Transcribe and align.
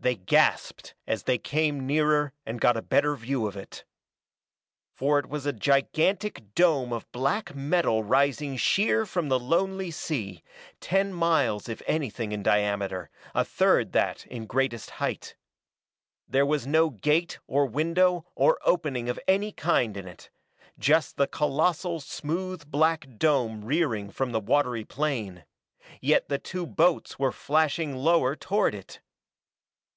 They 0.00 0.14
gasped 0.14 0.94
as 1.08 1.24
they 1.24 1.38
came 1.38 1.84
nearer 1.84 2.32
and 2.46 2.60
got 2.60 2.76
a 2.76 2.82
better 2.82 3.16
view 3.16 3.48
of 3.48 3.56
it. 3.56 3.84
For 4.94 5.18
it 5.18 5.28
was 5.28 5.44
a 5.44 5.52
gigantic 5.52 6.54
dome 6.54 6.92
of 6.92 7.10
black 7.10 7.52
metal 7.52 8.04
rising 8.04 8.56
sheer 8.58 9.04
from 9.04 9.28
the 9.28 9.40
lonely 9.40 9.90
sea, 9.90 10.44
ten 10.78 11.12
miles 11.12 11.68
if 11.68 11.82
anything 11.84 12.30
in 12.30 12.44
diameter, 12.44 13.10
a 13.34 13.44
third 13.44 13.90
that 13.90 14.24
in 14.26 14.46
greatest 14.46 14.88
height. 14.88 15.34
There 16.28 16.46
was 16.46 16.64
no 16.64 16.90
gate 16.90 17.40
or 17.48 17.66
window 17.66 18.24
or 18.36 18.60
opening 18.64 19.08
of 19.08 19.18
any 19.26 19.50
kind 19.50 19.96
in 19.96 20.06
it. 20.06 20.30
Just 20.78 21.16
the 21.16 21.26
colossal, 21.26 21.98
smooth 21.98 22.70
black 22.70 23.08
dome 23.18 23.64
rearing 23.64 24.10
from 24.12 24.30
the 24.30 24.38
watery 24.40 24.84
plain. 24.84 25.42
Yet 26.00 26.28
the 26.28 26.38
two 26.38 26.68
boats 26.68 27.18
were 27.18 27.32
flashing 27.32 27.96
lower 27.96 28.36
toward 28.36 28.76
it. 28.76 29.00